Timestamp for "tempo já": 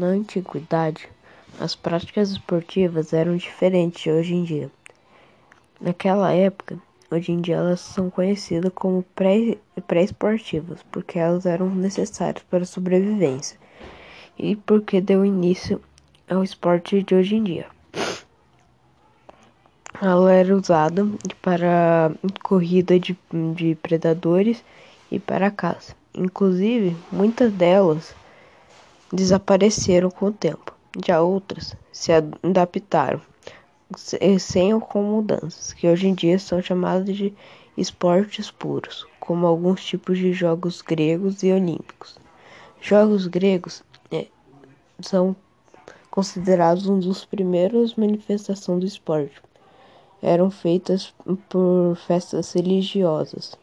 30.32-31.20